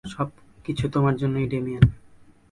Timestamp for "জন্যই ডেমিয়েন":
1.17-1.85